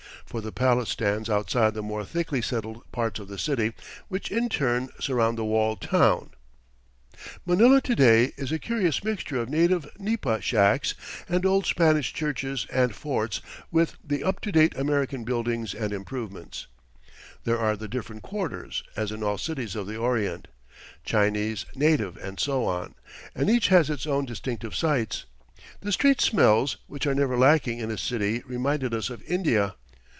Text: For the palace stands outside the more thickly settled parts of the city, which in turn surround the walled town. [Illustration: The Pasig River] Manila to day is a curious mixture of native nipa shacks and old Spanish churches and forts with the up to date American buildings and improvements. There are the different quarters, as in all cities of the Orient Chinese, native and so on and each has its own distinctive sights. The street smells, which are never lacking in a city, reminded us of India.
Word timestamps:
For 0.23 0.39
the 0.39 0.53
palace 0.53 0.87
stands 0.87 1.29
outside 1.29 1.73
the 1.73 1.81
more 1.83 2.05
thickly 2.05 2.41
settled 2.41 2.89
parts 2.93 3.19
of 3.19 3.27
the 3.27 3.37
city, 3.37 3.73
which 4.07 4.31
in 4.31 4.47
turn 4.47 4.87
surround 4.97 5.37
the 5.37 5.43
walled 5.43 5.81
town. 5.81 6.29
[Illustration: 6.29 7.11
The 7.11 7.19
Pasig 7.19 7.33
River] 7.33 7.39
Manila 7.65 7.81
to 7.81 7.95
day 7.97 8.33
is 8.37 8.51
a 8.53 8.57
curious 8.59 9.03
mixture 9.03 9.41
of 9.41 9.49
native 9.49 9.89
nipa 9.99 10.39
shacks 10.39 10.95
and 11.27 11.45
old 11.45 11.65
Spanish 11.65 12.13
churches 12.13 12.65
and 12.71 12.95
forts 12.95 13.41
with 13.71 13.97
the 14.01 14.23
up 14.23 14.39
to 14.41 14.53
date 14.53 14.73
American 14.77 15.25
buildings 15.25 15.73
and 15.73 15.91
improvements. 15.91 16.67
There 17.43 17.59
are 17.59 17.75
the 17.75 17.89
different 17.89 18.23
quarters, 18.23 18.85
as 18.95 19.11
in 19.11 19.23
all 19.23 19.37
cities 19.37 19.75
of 19.75 19.85
the 19.85 19.97
Orient 19.97 20.47
Chinese, 21.03 21.65
native 21.75 22.15
and 22.15 22.39
so 22.39 22.63
on 22.63 22.95
and 23.35 23.49
each 23.49 23.67
has 23.67 23.89
its 23.89 24.07
own 24.07 24.23
distinctive 24.23 24.75
sights. 24.77 25.25
The 25.81 25.91
street 25.91 26.21
smells, 26.21 26.77
which 26.87 27.05
are 27.05 27.15
never 27.15 27.37
lacking 27.37 27.79
in 27.79 27.91
a 27.91 27.97
city, 27.97 28.41
reminded 28.47 28.93
us 28.93 29.09
of 29.09 29.21
India. 29.23 29.75